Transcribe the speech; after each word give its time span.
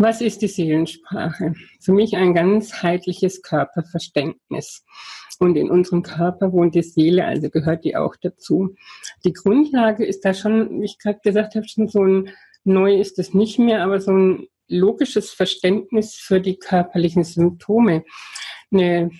Was 0.00 0.20
ist 0.20 0.42
die 0.42 0.48
Seelensprache? 0.48 1.54
Für 1.80 1.92
mich 1.92 2.16
ein 2.16 2.32
ganzheitliches 2.32 3.42
Körperverständnis. 3.42 4.84
Und 5.40 5.56
in 5.56 5.70
unserem 5.70 6.04
Körper 6.04 6.52
wohnt 6.52 6.76
die 6.76 6.82
Seele, 6.82 7.24
also 7.24 7.50
gehört 7.50 7.84
die 7.84 7.96
auch 7.96 8.14
dazu. 8.14 8.76
Die 9.24 9.32
Grundlage 9.32 10.06
ist 10.06 10.24
da 10.24 10.34
schon, 10.34 10.80
wie 10.80 10.84
ich 10.84 11.00
gerade 11.00 11.18
gesagt 11.24 11.56
habe, 11.56 11.66
schon 11.66 11.88
so 11.88 12.04
ein, 12.04 12.30
neu 12.62 12.94
ist 12.94 13.18
es 13.18 13.34
nicht 13.34 13.58
mehr, 13.58 13.82
aber 13.82 14.00
so 14.00 14.12
ein 14.12 14.46
logisches 14.68 15.30
Verständnis 15.32 16.14
für 16.14 16.40
die 16.40 16.58
körperlichen 16.58 17.24
Symptome. 17.24 18.04
Eine 18.70 19.10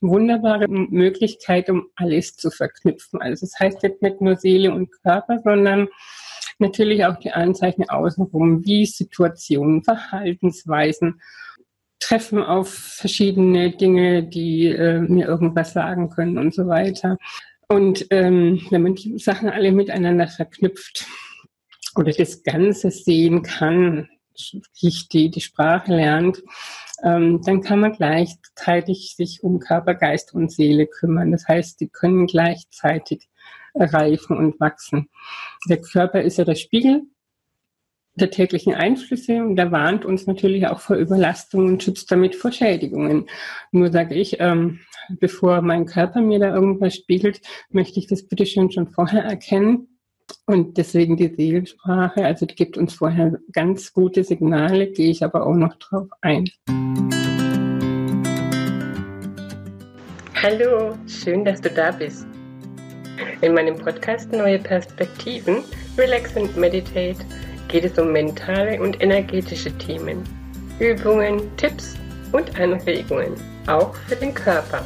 wunderbare 0.00 0.68
Möglichkeit, 0.68 1.68
um 1.68 1.88
alles 1.96 2.36
zu 2.36 2.50
verknüpfen. 2.52 3.20
Also 3.20 3.46
das 3.46 3.58
heißt 3.58 3.82
jetzt 3.82 4.02
nicht 4.02 4.20
nur 4.20 4.36
Seele 4.36 4.72
und 4.72 4.92
Körper, 5.02 5.40
sondern 5.42 5.88
natürlich 6.62 7.04
auch 7.04 7.18
die 7.18 7.32
Anzeichen 7.32 7.88
außenrum, 7.90 8.64
wie 8.64 8.86
Situationen, 8.86 9.84
Verhaltensweisen 9.84 11.20
treffen 12.00 12.42
auf 12.42 12.68
verschiedene 12.70 13.70
Dinge, 13.70 14.24
die 14.24 14.66
äh, 14.66 15.00
mir 15.00 15.26
irgendwas 15.26 15.72
sagen 15.72 16.10
können 16.10 16.38
und 16.38 16.54
so 16.54 16.66
weiter. 16.66 17.18
Und 17.68 18.06
ähm, 18.10 18.60
wenn 18.70 18.82
man 18.82 18.94
die 18.94 19.18
Sachen 19.18 19.48
alle 19.48 19.72
miteinander 19.72 20.28
verknüpft 20.28 21.06
oder 21.94 22.12
das 22.12 22.42
Ganze 22.42 22.90
sehen 22.90 23.42
kann, 23.42 24.08
die, 24.80 25.30
die 25.30 25.40
Sprache 25.40 25.94
lernt, 25.94 26.42
ähm, 27.02 27.40
dann 27.44 27.60
kann 27.60 27.80
man 27.80 27.92
gleichzeitig 27.92 29.14
sich 29.16 29.42
um 29.42 29.58
Körper, 29.58 29.94
Geist 29.94 30.34
und 30.34 30.52
Seele 30.52 30.86
kümmern. 30.86 31.32
Das 31.32 31.46
heißt, 31.48 31.80
die 31.80 31.88
können 31.88 32.26
gleichzeitig 32.26 33.28
reifen 33.74 34.36
und 34.36 34.60
wachsen. 34.60 35.08
Der 35.68 35.80
Körper 35.80 36.22
ist 36.22 36.38
ja 36.38 36.44
der 36.44 36.54
Spiegel 36.54 37.02
der 38.14 38.30
täglichen 38.30 38.74
Einflüsse 38.74 39.42
und 39.42 39.56
der 39.56 39.72
warnt 39.72 40.04
uns 40.04 40.26
natürlich 40.26 40.66
auch 40.66 40.80
vor 40.80 40.96
Überlastung 40.96 41.66
und 41.66 41.82
schützt 41.82 42.10
damit 42.10 42.34
vor 42.34 42.52
Schädigungen. 42.52 43.28
Nur 43.70 43.90
sage 43.90 44.14
ich, 44.14 44.36
ähm, 44.38 44.80
bevor 45.18 45.62
mein 45.62 45.86
Körper 45.86 46.20
mir 46.20 46.38
da 46.38 46.54
irgendwas 46.54 46.94
spiegelt, 46.94 47.40
möchte 47.70 47.98
ich 47.98 48.06
das 48.06 48.26
bitte 48.26 48.44
schön 48.44 48.70
schon 48.70 48.88
vorher 48.88 49.24
erkennen. 49.24 49.88
Und 50.46 50.78
deswegen 50.78 51.16
die 51.16 51.34
Seelensprache, 51.34 52.24
also 52.24 52.46
die 52.46 52.54
gibt 52.54 52.76
uns 52.76 52.94
vorher 52.94 53.38
ganz 53.52 53.92
gute 53.92 54.24
Signale, 54.24 54.90
gehe 54.90 55.10
ich 55.10 55.24
aber 55.24 55.46
auch 55.46 55.54
noch 55.54 55.74
drauf 55.76 56.08
ein. 56.20 56.48
Hallo, 60.42 60.96
schön, 61.06 61.44
dass 61.44 61.60
du 61.60 61.70
da 61.70 61.92
bist. 61.92 62.31
In 63.40 63.54
meinem 63.54 63.76
Podcast 63.76 64.32
Neue 64.32 64.58
Perspektiven, 64.58 65.64
Relax 65.98 66.36
and 66.36 66.56
Meditate 66.56 67.18
geht 67.68 67.84
es 67.84 67.98
um 67.98 68.12
mentale 68.12 68.80
und 68.80 69.02
energetische 69.02 69.76
Themen, 69.78 70.22
Übungen, 70.78 71.54
Tipps 71.56 71.96
und 72.32 72.58
Anregungen, 72.58 73.34
auch 73.66 73.94
für 74.08 74.16
den 74.16 74.34
Körper, 74.34 74.84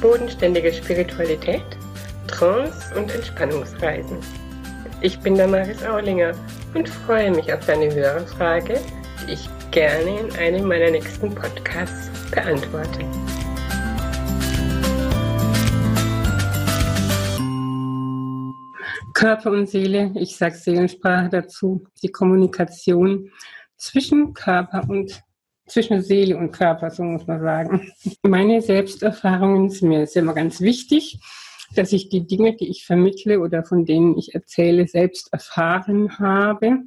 bodenständige 0.00 0.72
Spiritualität, 0.72 1.64
Trance 2.26 2.94
und 2.96 3.14
Entspannungsreisen. 3.14 4.18
Ich 5.00 5.18
bin 5.20 5.36
Damaris 5.36 5.82
Aulinger 5.84 6.32
und 6.74 6.88
freue 6.88 7.30
mich 7.30 7.52
auf 7.52 7.64
deine 7.66 7.92
Hörerfrage, 7.94 8.80
die 9.26 9.32
ich 9.32 9.48
gerne 9.70 10.20
in 10.20 10.36
einem 10.36 10.68
meiner 10.68 10.90
nächsten 10.90 11.34
Podcasts 11.34 12.10
beantworte. 12.30 13.00
Körper 19.20 19.50
und 19.50 19.68
Seele, 19.68 20.12
ich 20.14 20.34
sage 20.34 20.54
Seelensprache 20.54 21.28
dazu, 21.28 21.86
die 22.02 22.08
Kommunikation 22.08 23.30
zwischen 23.76 24.32
Körper 24.32 24.88
und 24.88 25.22
zwischen 25.66 26.00
Seele 26.00 26.38
und 26.38 26.52
Körper, 26.52 26.90
so 26.90 27.02
muss 27.02 27.26
man 27.26 27.42
sagen. 27.42 27.92
Meine 28.22 28.62
Selbsterfahrungen 28.62 29.68
sind 29.68 29.90
mir 29.90 30.08
immer 30.14 30.32
ganz 30.32 30.62
wichtig, 30.62 31.20
dass 31.74 31.92
ich 31.92 32.08
die 32.08 32.26
Dinge, 32.26 32.56
die 32.56 32.70
ich 32.70 32.86
vermittle 32.86 33.40
oder 33.40 33.62
von 33.62 33.84
denen 33.84 34.16
ich 34.16 34.34
erzähle, 34.34 34.88
selbst 34.88 35.30
erfahren 35.34 36.18
habe, 36.18 36.78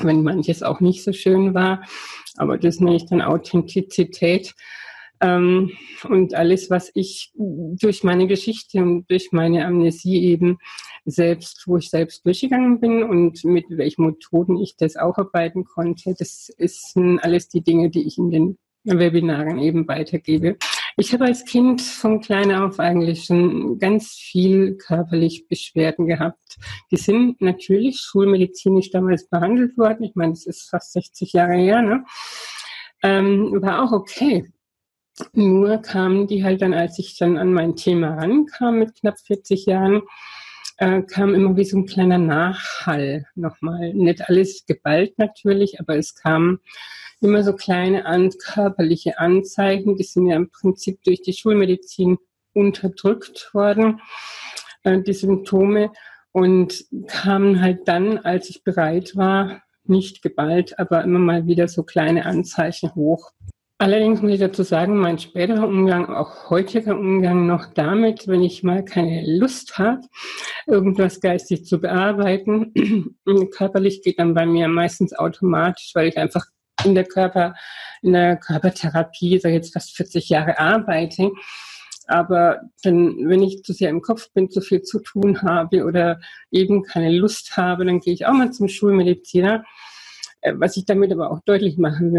wenn 0.00 0.24
manches 0.24 0.64
auch 0.64 0.80
nicht 0.80 1.04
so 1.04 1.12
schön 1.12 1.54
war. 1.54 1.84
Aber 2.36 2.58
das 2.58 2.80
nenne 2.80 2.96
ich 2.96 3.06
dann 3.06 3.22
Authentizität. 3.22 4.56
Ähm, 5.20 5.72
und 6.08 6.34
alles, 6.34 6.70
was 6.70 6.90
ich 6.94 7.32
durch 7.34 8.02
meine 8.04 8.26
Geschichte 8.26 8.82
und 8.82 9.10
durch 9.10 9.32
meine 9.32 9.66
Amnesie 9.66 10.24
eben 10.24 10.58
selbst, 11.04 11.64
wo 11.66 11.76
ich 11.76 11.90
selbst 11.90 12.24
durchgegangen 12.24 12.80
bin 12.80 13.02
und 13.02 13.44
mit 13.44 13.66
welchen 13.68 14.06
Methoden 14.06 14.56
ich 14.56 14.76
das 14.76 14.96
aufarbeiten 14.96 15.64
konnte, 15.64 16.14
das 16.18 16.48
ist 16.56 16.96
alles 16.96 17.48
die 17.48 17.62
Dinge, 17.62 17.90
die 17.90 18.06
ich 18.06 18.18
in 18.18 18.30
den 18.30 18.58
Webinaren 18.84 19.58
eben 19.58 19.86
weitergebe. 19.88 20.56
Ich 20.96 21.12
habe 21.12 21.26
als 21.26 21.44
Kind 21.44 21.80
von 21.82 22.20
klein 22.20 22.52
auf 22.52 22.80
eigentlich 22.80 23.24
schon 23.24 23.78
ganz 23.78 24.12
viel 24.12 24.76
körperlich 24.76 25.48
Beschwerden 25.48 26.06
gehabt. 26.06 26.58
Die 26.90 26.96
sind 26.96 27.40
natürlich 27.40 28.00
schulmedizinisch 28.00 28.90
damals 28.90 29.28
behandelt 29.28 29.76
worden. 29.76 30.04
Ich 30.04 30.14
meine, 30.14 30.32
das 30.32 30.46
ist 30.46 30.68
fast 30.68 30.92
60 30.92 31.32
Jahre 31.32 31.56
her, 31.56 31.82
ne? 31.82 32.04
Ähm, 33.02 33.62
war 33.62 33.82
auch 33.84 33.92
okay. 33.92 34.50
Nur 35.32 35.78
kamen 35.78 36.26
die 36.26 36.44
halt 36.44 36.62
dann, 36.62 36.74
als 36.74 36.98
ich 36.98 37.16
dann 37.18 37.36
an 37.36 37.52
mein 37.52 37.76
Thema 37.76 38.14
rankam 38.14 38.78
mit 38.78 38.94
knapp 38.94 39.18
40 39.20 39.66
Jahren, 39.66 40.02
äh, 40.78 41.02
kam 41.02 41.34
immer 41.34 41.56
wie 41.56 41.64
so 41.64 41.78
ein 41.78 41.86
kleiner 41.86 42.18
Nachhall 42.18 43.26
nochmal. 43.34 43.92
Nicht 43.94 44.28
alles 44.28 44.64
geballt 44.66 45.18
natürlich, 45.18 45.78
aber 45.80 45.96
es 45.96 46.14
kamen 46.14 46.60
immer 47.20 47.42
so 47.44 47.54
kleine 47.54 48.06
an, 48.06 48.30
körperliche 48.30 49.18
Anzeichen. 49.18 49.96
Die 49.96 50.04
sind 50.04 50.26
ja 50.26 50.36
im 50.36 50.50
Prinzip 50.50 51.02
durch 51.04 51.22
die 51.22 51.34
Schulmedizin 51.34 52.18
unterdrückt 52.54 53.50
worden, 53.52 54.00
äh, 54.82 55.00
die 55.00 55.12
Symptome. 55.12 55.92
Und 56.32 56.84
kamen 57.08 57.60
halt 57.60 57.88
dann, 57.88 58.18
als 58.18 58.50
ich 58.50 58.62
bereit 58.62 59.16
war, 59.16 59.62
nicht 59.84 60.22
geballt, 60.22 60.78
aber 60.78 61.02
immer 61.02 61.18
mal 61.18 61.46
wieder 61.46 61.66
so 61.68 61.82
kleine 61.82 62.24
Anzeichen 62.24 62.94
hoch. 62.94 63.32
Allerdings 63.80 64.20
muss 64.20 64.32
ich 64.32 64.40
dazu 64.40 64.62
sagen, 64.62 64.98
mein 64.98 65.18
späterer 65.18 65.66
Umgang, 65.66 66.14
auch 66.14 66.50
heutiger 66.50 66.98
Umgang 66.98 67.46
noch 67.46 67.64
damit, 67.72 68.28
wenn 68.28 68.42
ich 68.42 68.62
mal 68.62 68.84
keine 68.84 69.24
Lust 69.38 69.78
habe, 69.78 70.02
irgendwas 70.66 71.18
geistig 71.22 71.64
zu 71.64 71.80
bearbeiten, 71.80 72.74
körperlich 73.52 74.02
geht 74.02 74.18
dann 74.18 74.34
bei 74.34 74.44
mir 74.44 74.68
meistens 74.68 75.14
automatisch, 75.14 75.92
weil 75.94 76.08
ich 76.08 76.18
einfach 76.18 76.44
in 76.84 76.94
der 76.94 77.06
Körper, 77.06 77.54
in 78.02 78.12
der 78.12 78.36
Körpertherapie, 78.36 79.38
sag 79.38 79.52
jetzt 79.52 79.72
fast 79.72 79.96
40 79.96 80.28
Jahre 80.28 80.58
arbeite. 80.58 81.30
Aber 82.06 82.60
dann, 82.82 83.30
wenn 83.30 83.42
ich 83.42 83.62
zu 83.62 83.72
sehr 83.72 83.88
im 83.88 84.02
Kopf 84.02 84.30
bin, 84.34 84.50
zu 84.50 84.60
viel 84.60 84.82
zu 84.82 85.00
tun 85.00 85.40
habe 85.40 85.86
oder 85.86 86.20
eben 86.50 86.82
keine 86.82 87.16
Lust 87.16 87.56
habe, 87.56 87.86
dann 87.86 88.00
gehe 88.00 88.12
ich 88.12 88.26
auch 88.26 88.34
mal 88.34 88.52
zum 88.52 88.68
Schulmediziner. 88.68 89.64
Äh, 90.42 90.52
was 90.56 90.76
ich 90.76 90.84
damit 90.84 91.12
aber 91.12 91.30
auch 91.30 91.40
deutlich 91.40 91.78
machen 91.78 92.12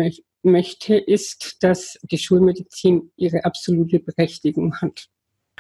möchte, 0.44 0.96
ist, 0.96 1.58
dass 1.62 1.98
die 2.04 2.18
Schulmedizin 2.18 3.12
ihre 3.16 3.46
absolute 3.46 4.00
Berechtigung 4.00 4.76
hat. 4.82 5.08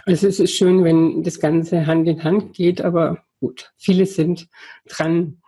Also 0.06 0.28
es 0.28 0.40
ist 0.40 0.56
schön, 0.56 0.84
wenn 0.84 1.24
das 1.24 1.40
Ganze 1.40 1.86
Hand 1.86 2.08
in 2.08 2.24
Hand 2.24 2.53
geht, 2.53 2.81
aber 2.81 3.24
gut, 3.40 3.72
viele 3.78 4.06
sind 4.06 4.47
dran. 4.88 5.42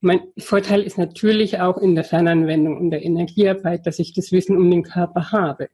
Mein 0.00 0.20
Vorteil 0.38 0.82
ist 0.82 0.98
natürlich 0.98 1.60
auch 1.60 1.78
in 1.78 1.94
der 1.94 2.04
Fernanwendung 2.04 2.76
und 2.76 2.90
der 2.90 3.04
Energiearbeit, 3.04 3.86
dass 3.86 3.98
ich 3.98 4.12
das 4.12 4.32
Wissen 4.32 4.56
um 4.56 4.70
den 4.70 4.82
Körper 4.82 5.32
habe. 5.32 5.68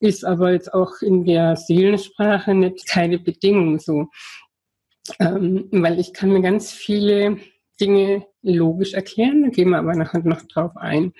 Ist 0.00 0.24
aber 0.24 0.52
jetzt 0.52 0.72
auch 0.72 1.02
in 1.02 1.24
der 1.24 1.56
Seelensprache 1.56 2.54
nicht 2.54 2.86
keine 2.86 3.18
Bedingung 3.18 3.78
so. 3.78 4.06
Ähm, 5.18 5.68
weil 5.72 5.98
ich 5.98 6.12
kann 6.12 6.30
mir 6.30 6.42
ganz 6.42 6.70
viele 6.70 7.38
Dinge 7.80 8.26
logisch 8.42 8.94
erklären, 8.94 9.42
da 9.42 9.48
gehen 9.48 9.70
wir 9.70 9.78
aber 9.78 9.94
nachher 9.94 10.22
noch 10.24 10.42
drauf 10.42 10.76
ein. 10.76 11.12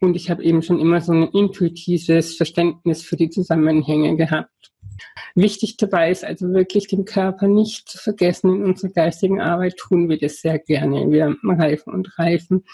Und 0.00 0.16
ich 0.16 0.30
habe 0.30 0.42
eben 0.42 0.62
schon 0.62 0.80
immer 0.80 1.00
so 1.00 1.12
ein 1.12 1.28
intuitives 1.28 2.36
Verständnis 2.36 3.02
für 3.02 3.16
die 3.16 3.30
Zusammenhänge 3.30 4.16
gehabt. 4.16 4.72
Wichtig 5.34 5.76
dabei 5.76 6.10
ist 6.10 6.24
also 6.24 6.52
wirklich 6.52 6.86
den 6.86 7.04
Körper 7.04 7.48
nicht 7.48 7.88
zu 7.88 7.98
vergessen. 7.98 8.54
In 8.54 8.64
unserer 8.64 8.92
geistigen 8.92 9.40
Arbeit 9.40 9.76
tun 9.76 10.08
wir 10.08 10.18
das 10.18 10.40
sehr 10.40 10.58
gerne. 10.58 11.10
Wir 11.10 11.36
reifen 11.42 11.92
und 11.92 12.18
reifen. 12.18 12.64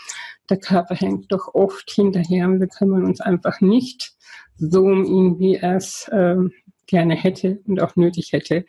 Der 0.51 0.59
Körper 0.59 0.95
hängt 0.95 1.31
doch 1.31 1.55
oft 1.55 1.91
hinterher 1.91 2.47
und 2.47 2.61
wir 2.61 2.69
kümmern 2.69 3.05
uns 3.05 3.21
einfach 3.21 3.61
nicht 3.61 4.13
so 4.57 4.83
um 4.83 5.05
ihn, 5.05 5.39
wie 5.39 5.55
er 5.57 5.77
es 5.77 6.09
äh, 6.09 6.37
gerne 6.87 7.15
hätte 7.15 7.61
und 7.67 7.81
auch 7.81 7.95
nötig 7.97 8.33
hätte. 8.33 8.65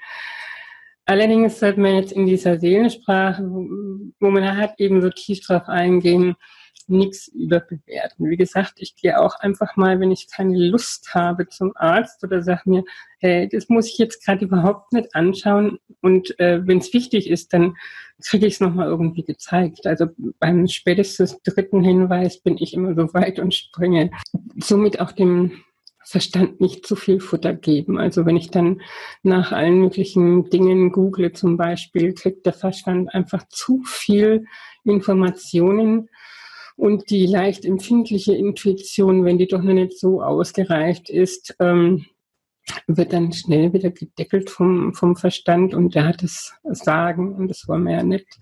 Allerdings 1.09 1.59
sollte 1.59 1.79
man 1.79 1.95
jetzt 1.95 2.11
in 2.11 2.27
dieser 2.27 2.59
Seelensprache, 2.59 3.41
wo 3.43 4.29
man 4.29 4.55
halt 4.55 4.73
eben 4.77 5.01
so 5.01 5.09
tief 5.09 5.41
drauf 5.41 5.67
eingehen, 5.67 6.35
nichts 6.85 7.29
überbewerten. 7.29 8.29
Wie 8.29 8.37
gesagt, 8.37 8.73
ich 8.77 8.95
gehe 8.95 9.19
auch 9.19 9.39
einfach 9.39 9.75
mal, 9.75 9.99
wenn 9.99 10.11
ich 10.11 10.29
keine 10.29 10.55
Lust 10.55 11.15
habe 11.15 11.47
zum 11.47 11.71
Arzt 11.73 12.23
oder 12.23 12.43
sage 12.43 12.61
mir, 12.65 12.83
hey, 13.17 13.49
das 13.49 13.69
muss 13.69 13.87
ich 13.87 13.97
jetzt 13.97 14.23
gerade 14.23 14.45
überhaupt 14.45 14.93
nicht 14.93 15.15
anschauen. 15.15 15.79
Und 16.01 16.39
äh, 16.39 16.61
wenn 16.67 16.77
es 16.77 16.93
wichtig 16.93 17.27
ist, 17.27 17.53
dann 17.53 17.75
kriege 18.23 18.45
ich 18.45 18.53
es 18.53 18.59
nochmal 18.59 18.85
irgendwie 18.85 19.23
gezeigt. 19.23 19.87
Also 19.87 20.09
beim 20.39 20.67
spätestens 20.67 21.41
dritten 21.41 21.81
Hinweis 21.83 22.39
bin 22.39 22.55
ich 22.59 22.75
immer 22.75 22.93
so 22.93 23.11
weit 23.15 23.39
und 23.39 23.55
springe. 23.55 24.11
Somit 24.57 24.99
auch 24.99 25.11
dem 25.11 25.63
Verstand 26.09 26.59
nicht 26.59 26.87
zu 26.87 26.95
viel 26.95 27.19
Futter 27.19 27.53
geben. 27.53 27.99
Also 27.99 28.25
wenn 28.25 28.35
ich 28.35 28.49
dann 28.49 28.81
nach 29.21 29.51
allen 29.51 29.79
möglichen 29.79 30.49
Dingen 30.49 30.91
google 30.91 31.33
zum 31.33 31.55
Beispiel, 31.55 32.13
kriegt 32.13 32.47
der 32.47 32.53
Verstand 32.53 33.13
einfach 33.13 33.47
zu 33.47 33.83
viel 33.85 34.45
Informationen 34.83 36.09
und 36.75 37.11
die 37.11 37.27
leicht 37.27 37.63
empfindliche 37.63 38.33
Intuition, 38.33 39.23
wenn 39.23 39.37
die 39.37 39.47
doch 39.47 39.61
noch 39.61 39.73
nicht 39.73 39.99
so 39.99 40.23
ausgereift 40.23 41.11
ist, 41.11 41.55
ähm, 41.59 42.07
wird 42.87 43.13
dann 43.13 43.31
schnell 43.31 43.73
wieder 43.73 43.91
gedeckelt 43.91 44.49
vom, 44.49 44.95
vom 44.95 45.15
Verstand 45.15 45.75
und 45.75 45.93
der 45.93 46.05
hat 46.05 46.23
das 46.23 46.53
Sagen 46.63 47.35
und 47.35 47.49
das 47.49 47.67
wollen 47.67 47.83
wir 47.83 47.93
ja 47.93 48.03
nicht. 48.03 48.39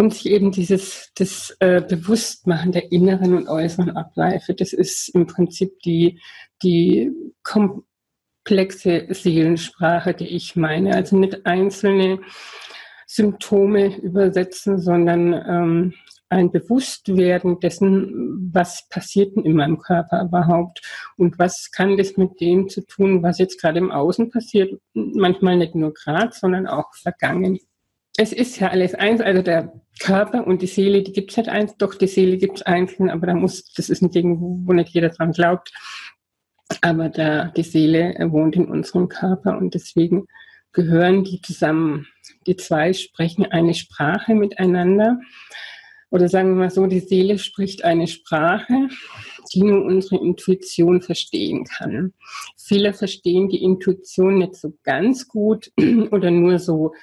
Und 0.00 0.14
sich 0.14 0.26
eben 0.26 0.52
dieses 0.52 1.10
das 1.16 1.56
äh, 1.58 1.80
Bewusstmachen 1.80 2.70
der 2.70 2.92
inneren 2.92 3.34
und 3.34 3.48
äußeren 3.48 3.96
Abläufe, 3.96 4.54
das 4.54 4.72
ist 4.72 5.08
im 5.08 5.26
Prinzip 5.26 5.80
die, 5.80 6.20
die 6.62 7.10
komplexe 7.42 9.08
Seelensprache, 9.10 10.14
die 10.14 10.28
ich 10.28 10.54
meine. 10.54 10.94
Also 10.94 11.16
nicht 11.16 11.44
einzelne 11.46 12.20
Symptome 13.08 13.96
übersetzen, 13.96 14.78
sondern 14.78 15.32
ähm, 15.32 15.94
ein 16.28 16.52
Bewusstwerden 16.52 17.58
dessen, 17.58 18.50
was 18.52 18.88
passiert 18.88 19.34
denn 19.34 19.44
in 19.44 19.56
meinem 19.56 19.78
Körper 19.78 20.22
überhaupt 20.22 20.80
und 21.16 21.38
was 21.40 21.72
kann 21.72 21.96
das 21.96 22.16
mit 22.16 22.40
dem 22.40 22.68
zu 22.68 22.82
tun, 22.82 23.22
was 23.22 23.38
jetzt 23.38 23.60
gerade 23.60 23.78
im 23.78 23.90
Außen 23.90 24.30
passiert, 24.30 24.78
manchmal 24.92 25.56
nicht 25.56 25.74
nur 25.74 25.92
gerade, 25.92 26.32
sondern 26.32 26.66
auch 26.66 26.94
vergangen. 26.94 27.58
Es 28.20 28.32
ist 28.32 28.58
ja 28.58 28.70
alles 28.70 28.96
eins, 28.96 29.20
also 29.20 29.42
der 29.42 29.80
Körper 30.00 30.44
und 30.44 30.60
die 30.60 30.66
Seele, 30.66 31.04
die 31.04 31.12
gibt 31.12 31.30
es 31.30 31.36
nicht 31.36 31.48
eins, 31.48 31.76
doch 31.76 31.94
die 31.94 32.08
Seele 32.08 32.36
gibt 32.36 32.56
es 32.56 32.62
einzeln, 32.62 33.10
aber 33.10 33.28
da 33.28 33.34
muss, 33.34 33.72
das 33.74 33.88
ist 33.88 34.02
ein 34.02 34.10
Ding, 34.10 34.38
wo 34.40 34.72
nicht 34.72 34.88
jeder 34.88 35.10
dran 35.10 35.30
glaubt, 35.30 35.72
aber 36.80 37.10
da, 37.10 37.44
die 37.56 37.62
Seele 37.62 38.16
wohnt 38.32 38.56
in 38.56 38.66
unserem 38.66 39.08
Körper 39.08 39.56
und 39.56 39.72
deswegen 39.74 40.26
gehören 40.72 41.22
die 41.22 41.40
zusammen. 41.42 42.08
Die 42.48 42.56
zwei 42.56 42.92
sprechen 42.92 43.46
eine 43.46 43.74
Sprache 43.74 44.34
miteinander 44.34 45.20
oder 46.10 46.28
sagen 46.28 46.54
wir 46.54 46.64
mal 46.64 46.70
so, 46.70 46.88
die 46.88 46.98
Seele 46.98 47.38
spricht 47.38 47.84
eine 47.84 48.08
Sprache, 48.08 48.88
die 49.54 49.62
nur 49.62 49.84
unsere 49.84 50.16
Intuition 50.16 51.02
verstehen 51.02 51.66
kann. 51.66 52.14
Viele 52.56 52.94
verstehen 52.94 53.48
die 53.48 53.62
Intuition 53.62 54.38
nicht 54.38 54.56
so 54.56 54.74
ganz 54.82 55.28
gut 55.28 55.70
oder 56.10 56.32
nur 56.32 56.58
so 56.58 56.94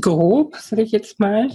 grob, 0.00 0.56
sage 0.56 0.82
ich 0.82 0.92
jetzt 0.92 1.20
mal. 1.20 1.48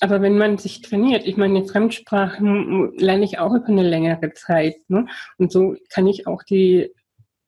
Aber 0.00 0.20
wenn 0.20 0.36
man 0.36 0.58
sich 0.58 0.82
trainiert, 0.82 1.26
ich 1.26 1.36
meine, 1.36 1.64
Fremdsprachen 1.64 2.96
lerne 2.96 3.24
ich 3.24 3.38
auch 3.38 3.54
über 3.54 3.68
eine 3.68 3.88
längere 3.88 4.32
Zeit. 4.32 4.76
Ne? 4.88 5.06
Und 5.38 5.52
so 5.52 5.76
kann 5.88 6.06
ich 6.06 6.26
auch 6.26 6.42
die 6.42 6.90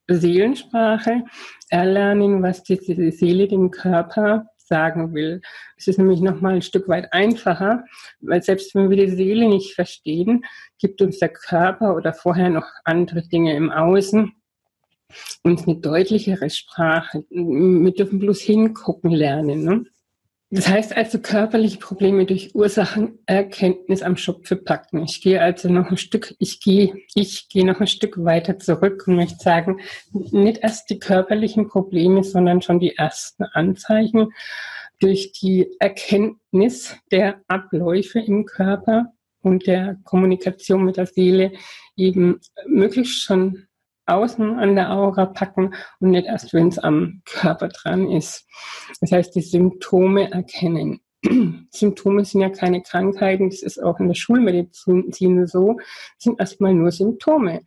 Seelensprache 0.08 1.25
erlernen, 1.69 2.43
was 2.43 2.62
die 2.62 3.11
Seele 3.11 3.49
dem 3.49 3.70
Körper 3.70 4.46
sagen 4.56 5.14
will. 5.14 5.40
Es 5.76 5.87
ist 5.87 5.99
nämlich 5.99 6.20
nochmal 6.20 6.55
ein 6.55 6.62
Stück 6.62 6.88
weit 6.88 7.12
einfacher, 7.12 7.84
weil 8.20 8.43
selbst 8.43 8.75
wenn 8.75 8.90
wir 8.90 8.96
die 8.96 9.14
Seele 9.14 9.49
nicht 9.49 9.75
verstehen, 9.75 10.44
gibt 10.79 11.02
uns 11.02 11.19
der 11.19 11.29
Körper 11.29 11.96
oder 11.96 12.12
vorher 12.12 12.50
noch 12.50 12.67
andere 12.84 13.22
Dinge 13.22 13.55
im 13.56 13.70
Außen 13.70 14.32
uns 15.43 15.67
eine 15.67 15.76
deutlichere 15.76 16.50
Sprache. 16.50 17.25
Wir 17.31 17.94
dürfen 17.94 18.19
bloß 18.19 18.40
hingucken 18.40 19.11
lernen. 19.11 19.64
Ne? 19.64 19.84
Das 20.50 20.69
heißt 20.69 20.96
also 20.96 21.19
körperliche 21.19 21.78
Probleme 21.78 22.25
durch 22.25 22.54
Ursachenerkenntnis 22.54 24.02
am 24.02 24.16
Schopfe 24.16 24.54
packen. 24.54 25.02
Ich 25.02 25.20
gehe 25.20 25.43
also 25.43 25.69
noch 25.69 25.90
ein 25.90 25.96
Stück, 25.96 26.37
ich 26.38 26.60
gehe, 26.60 26.94
ich 27.14 27.48
gehe 27.48 27.66
noch 27.66 27.81
ein 27.81 27.88
Stück 27.88 28.22
weiter 28.25 28.56
zurück 28.58 29.04
und 29.08 29.16
möchte 29.16 29.43
sagen, 29.43 29.81
nicht 30.12 30.58
erst 30.58 30.88
die 30.88 31.00
körperlichen 31.00 31.66
Probleme, 31.66 32.22
sondern 32.22 32.62
schon 32.62 32.78
die 32.78 32.96
ersten 32.96 33.43
Anzeichen 33.43 34.32
durch 35.00 35.32
die 35.32 35.69
Erkenntnis 35.81 36.96
der 37.10 37.40
Abläufe 37.48 38.20
im 38.20 38.44
Körper 38.46 39.12
und 39.43 39.66
der 39.66 39.96
Kommunikation 40.04 40.84
mit 40.84 40.96
der 40.96 41.06
Seele 41.06 41.52
eben 41.96 42.40
möglichst 42.66 43.22
schon 43.22 43.66
außen 44.06 44.58
an 44.58 44.76
der 44.76 44.91
Aura 44.93 45.26
packen 45.26 45.75
und 46.00 46.11
nicht 46.11 46.26
erst, 46.26 46.53
wenn 46.53 46.69
es 46.69 46.79
am 46.79 47.23
Körper 47.25 47.69
dran 47.69 48.11
ist. 48.11 48.47
Das 49.00 49.12
heißt, 49.12 49.35
die 49.35 49.43
Symptome 49.43 50.31
erkennen. 50.31 51.00
Symptome 51.70 52.25
sind 52.25 52.41
ja 52.41 52.50
keine 52.50 52.82
Krankheiten, 52.82 53.50
das 53.50 53.62
ist 53.62 53.82
auch 53.82 53.99
in 54.00 54.08
der 54.08 54.14
Schulmedizin 54.14 55.47
so, 55.47 55.76
sind 56.19 56.38
erstmal 56.38 56.75
nur 56.75 56.93
Symptome. 56.93 57.62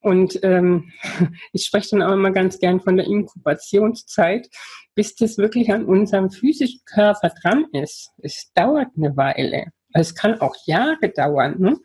Und 0.00 0.40
ähm, 0.42 0.92
ich 1.52 1.66
spreche 1.66 1.90
dann 1.90 2.02
auch 2.02 2.12
immer 2.12 2.30
ganz 2.30 2.58
gern 2.58 2.80
von 2.80 2.96
der 2.96 3.06
Inkubationszeit, 3.06 4.48
bis 4.94 5.14
das 5.14 5.38
wirklich 5.38 5.72
an 5.72 5.84
unserem 5.84 6.30
physischen 6.30 6.80
Körper 6.86 7.32
dran 7.42 7.66
ist. 7.72 8.10
Es 8.18 8.50
dauert 8.54 8.88
eine 8.96 9.16
Weile. 9.16 9.66
Es 9.94 10.14
kann 10.14 10.40
auch 10.40 10.54
Jahre 10.66 11.08
dauern. 11.08 11.56
Ne? 11.58 11.76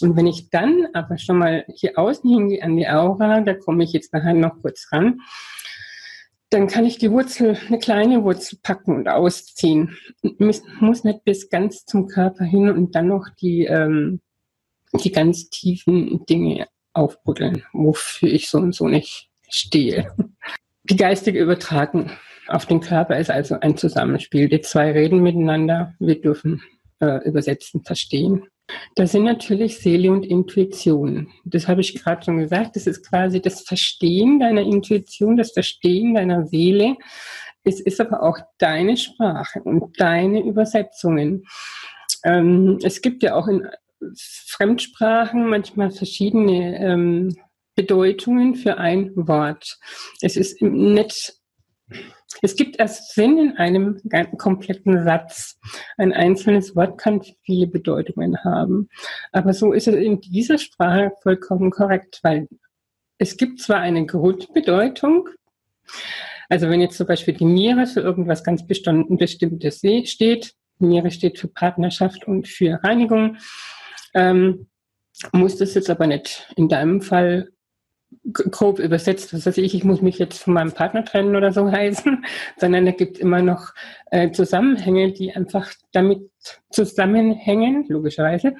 Und 0.00 0.16
wenn 0.16 0.26
ich 0.26 0.50
dann 0.50 0.86
aber 0.92 1.18
schon 1.18 1.38
mal 1.38 1.64
hier 1.74 1.98
außen 1.98 2.28
hingehe 2.28 2.62
an 2.62 2.76
die 2.76 2.88
Aura, 2.88 3.40
da 3.40 3.54
komme 3.54 3.84
ich 3.84 3.92
jetzt 3.92 4.12
nachher 4.12 4.34
noch 4.34 4.60
kurz 4.60 4.88
ran, 4.92 5.20
dann 6.50 6.66
kann 6.66 6.84
ich 6.84 6.98
die 6.98 7.10
Wurzel, 7.10 7.56
eine 7.68 7.78
kleine 7.78 8.24
Wurzel 8.24 8.58
packen 8.62 8.94
und 8.96 9.08
ausziehen. 9.08 9.96
Muss, 10.38 10.62
muss 10.80 11.02
nicht 11.02 11.24
bis 11.24 11.48
ganz 11.48 11.86
zum 11.86 12.08
Körper 12.08 12.44
hin 12.44 12.68
und 12.68 12.94
dann 12.94 13.08
noch 13.08 13.28
die, 13.40 13.64
ähm, 13.64 14.20
die 14.92 15.12
ganz 15.12 15.48
tiefen 15.48 16.26
Dinge 16.26 16.66
aufbuddeln, 16.92 17.64
wofür 17.72 18.28
ich 18.28 18.50
so 18.50 18.58
und 18.58 18.74
so 18.74 18.86
nicht 18.86 19.30
stehe. 19.48 20.14
Die 20.84 20.96
geistige 20.96 21.38
Übertragung 21.38 22.10
auf 22.48 22.66
den 22.66 22.80
Körper 22.80 23.16
ist 23.16 23.30
also 23.30 23.58
ein 23.60 23.76
Zusammenspiel. 23.76 24.48
Die 24.48 24.60
zwei 24.60 24.90
reden 24.92 25.22
miteinander. 25.22 25.94
Wir 25.98 26.20
dürfen 26.20 26.60
äh, 27.02 27.28
übersetzen, 27.28 27.82
verstehen. 27.82 28.44
Das 28.94 29.12
sind 29.12 29.24
natürlich 29.24 29.78
Seele 29.78 30.12
und 30.12 30.24
Intuition. 30.24 31.28
Das 31.44 31.68
habe 31.68 31.80
ich 31.80 32.00
gerade 32.00 32.24
schon 32.24 32.38
gesagt. 32.38 32.76
Das 32.76 32.86
ist 32.86 33.06
quasi 33.06 33.42
das 33.42 33.62
Verstehen 33.62 34.38
deiner 34.38 34.62
Intuition, 34.62 35.36
das 35.36 35.52
Verstehen 35.52 36.14
deiner 36.14 36.46
Seele. 36.46 36.96
Es 37.64 37.80
ist 37.80 38.00
aber 38.00 38.22
auch 38.22 38.38
deine 38.58 38.96
Sprache 38.96 39.62
und 39.62 40.00
deine 40.00 40.42
Übersetzungen. 40.42 41.44
Ähm, 42.24 42.78
es 42.82 43.02
gibt 43.02 43.22
ja 43.22 43.34
auch 43.34 43.48
in 43.48 43.68
Fremdsprachen 44.16 45.48
manchmal 45.48 45.90
verschiedene 45.90 46.78
ähm, 46.78 47.36
Bedeutungen 47.74 48.54
für 48.54 48.78
ein 48.78 49.10
Wort. 49.16 49.78
Es 50.20 50.36
ist 50.36 50.62
nicht 50.62 51.34
es 52.42 52.56
gibt 52.56 52.78
erst 52.78 53.14
Sinn 53.14 53.38
in 53.38 53.56
einem 53.56 54.00
kompletten 54.38 55.04
Satz. 55.04 55.58
Ein 55.96 56.12
einzelnes 56.12 56.74
Wort 56.74 56.98
kann 56.98 57.22
viele 57.42 57.66
Bedeutungen 57.66 58.42
haben. 58.44 58.88
Aber 59.32 59.52
so 59.52 59.72
ist 59.72 59.88
es 59.88 59.94
in 59.94 60.20
dieser 60.20 60.58
Sprache 60.58 61.12
vollkommen 61.22 61.70
korrekt, 61.70 62.20
weil 62.22 62.48
es 63.18 63.36
gibt 63.36 63.60
zwar 63.60 63.78
eine 63.78 64.06
Grundbedeutung, 64.06 65.28
also 66.48 66.68
wenn 66.68 66.80
jetzt 66.80 66.96
zum 66.96 67.06
Beispiel 67.06 67.34
die 67.34 67.44
Niere 67.44 67.86
für 67.86 68.00
irgendwas 68.00 68.44
ganz 68.44 68.66
Bestimmtes 68.66 69.80
steht, 70.04 70.54
Niere 70.78 71.10
steht 71.10 71.38
für 71.38 71.48
Partnerschaft 71.48 72.26
und 72.26 72.48
für 72.48 72.82
Reinigung, 72.82 73.36
ähm, 74.14 74.66
muss 75.32 75.56
das 75.56 75.74
jetzt 75.74 75.88
aber 75.88 76.06
nicht 76.06 76.52
in 76.56 76.68
deinem 76.68 77.00
Fall 77.00 77.52
grob 78.32 78.78
übersetzt, 78.78 79.34
was 79.34 79.46
weiß 79.46 79.58
ich, 79.58 79.74
ich 79.74 79.84
muss 79.84 80.02
mich 80.02 80.18
jetzt 80.18 80.42
von 80.42 80.54
meinem 80.54 80.72
Partner 80.72 81.04
trennen 81.04 81.36
oder 81.36 81.52
so 81.52 81.70
heißen, 81.72 82.24
sondern 82.58 82.86
da 82.86 82.92
gibt 82.92 83.18
immer 83.18 83.42
noch 83.42 83.72
äh, 84.10 84.30
Zusammenhänge, 84.30 85.12
die 85.12 85.34
einfach 85.34 85.72
damit 85.92 86.30
zusammenhängen, 86.70 87.86
logischerweise, 87.88 88.54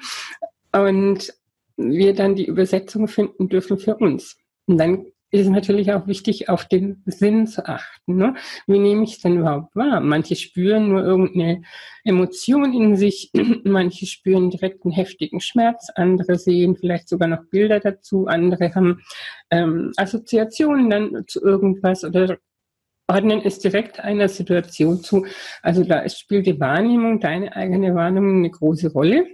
und 0.71 1.33
wir 1.77 2.13
dann 2.13 2.35
die 2.35 2.45
Übersetzung 2.45 3.07
finden 3.07 3.49
dürfen 3.49 3.77
für 3.77 3.95
uns. 3.95 4.37
Und 4.65 4.77
dann 4.77 5.05
ist 5.33 5.49
natürlich 5.49 5.91
auch 5.91 6.05
wichtig, 6.05 6.47
auf 6.47 6.65
den 6.65 7.01
Sinn 7.05 7.47
zu 7.47 7.65
achten. 7.67 8.15
Ne? 8.17 8.35
Wie 8.67 8.77
nehme 8.77 9.03
ich 9.03 9.13
es 9.13 9.19
denn 9.21 9.37
überhaupt 9.37 9.75
wahr? 9.75 9.99
Manche 9.99 10.35
spüren 10.35 10.89
nur 10.89 11.03
irgendeine 11.03 11.63
Emotion 12.03 12.71
in 12.71 12.95
sich, 12.95 13.31
manche 13.63 14.05
spüren 14.05 14.51
direkt 14.51 14.85
einen 14.85 14.93
heftigen 14.93 15.41
Schmerz, 15.41 15.89
andere 15.95 16.37
sehen 16.37 16.75
vielleicht 16.75 17.09
sogar 17.09 17.27
noch 17.27 17.45
Bilder 17.49 17.79
dazu, 17.79 18.27
andere 18.27 18.75
haben 18.75 19.01
ähm, 19.49 19.91
Assoziationen 19.97 20.89
dann 20.91 21.23
zu 21.27 21.41
irgendwas 21.41 22.03
oder 22.03 22.37
ordnen 23.07 23.41
es 23.43 23.57
direkt 23.57 23.99
einer 23.99 24.29
Situation 24.29 25.01
zu. 25.01 25.25
Also 25.63 25.83
da 25.83 26.07
spielt 26.09 26.45
die 26.45 26.59
Wahrnehmung, 26.59 27.19
deine 27.19 27.55
eigene 27.55 27.95
Wahrnehmung 27.95 28.37
eine 28.37 28.51
große 28.51 28.91
Rolle. 28.91 29.25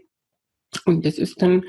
Und 0.85 1.05
das 1.05 1.17
ist 1.17 1.41
dann 1.41 1.65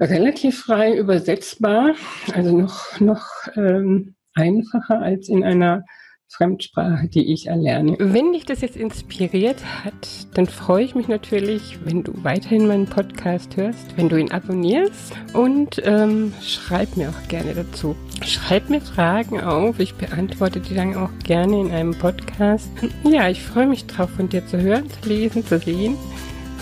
relativ 0.00 0.60
frei 0.60 0.96
übersetzbar, 0.96 1.94
also 2.32 2.56
noch, 2.56 3.00
noch 3.00 3.26
ähm, 3.56 4.14
einfacher 4.34 5.00
als 5.00 5.28
in 5.28 5.44
einer 5.44 5.84
Fremdsprache, 6.30 7.08
die 7.08 7.32
ich 7.32 7.46
erlerne. 7.46 7.96
Wenn 7.98 8.32
dich 8.32 8.44
das 8.44 8.60
jetzt 8.60 8.76
inspiriert 8.76 9.64
hat, 9.82 10.26
dann 10.34 10.46
freue 10.46 10.84
ich 10.84 10.94
mich 10.94 11.08
natürlich, 11.08 11.78
wenn 11.84 12.04
du 12.04 12.12
weiterhin 12.22 12.66
meinen 12.66 12.84
Podcast 12.84 13.56
hörst, 13.56 13.96
wenn 13.96 14.10
du 14.10 14.16
ihn 14.16 14.30
abonnierst 14.30 15.14
und 15.32 15.80
ähm, 15.84 16.34
schreib 16.42 16.96
mir 16.98 17.08
auch 17.08 17.28
gerne 17.28 17.54
dazu. 17.54 17.96
Schreib 18.26 18.68
mir 18.68 18.82
Fragen 18.82 19.40
auf, 19.40 19.80
ich 19.80 19.94
beantworte 19.94 20.60
die 20.60 20.74
dann 20.74 20.96
auch 20.96 21.10
gerne 21.24 21.60
in 21.60 21.70
einem 21.70 21.94
Podcast. 21.94 22.68
Ja, 23.04 23.28
ich 23.30 23.42
freue 23.42 23.66
mich 23.66 23.86
drauf, 23.86 24.10
von 24.10 24.28
dir 24.28 24.46
zu 24.46 24.60
hören, 24.60 24.84
zu 24.90 25.08
lesen, 25.08 25.46
zu 25.46 25.58
sehen 25.58 25.96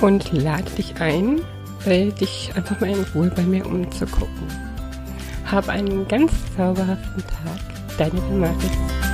und 0.00 0.32
lade 0.32 0.70
dich 0.78 1.00
ein, 1.00 1.40
dich 1.86 2.52
einfach 2.54 2.80
mal 2.80 2.90
in 2.90 3.04
Ruhe 3.14 3.30
bei 3.34 3.42
mir 3.42 3.64
umzugucken. 3.64 4.48
Hab 5.50 5.68
einen 5.68 6.06
ganz 6.08 6.32
zauberhaften 6.56 7.22
Tag. 7.22 7.96
Deine 7.96 8.20
Damaris. 8.20 9.05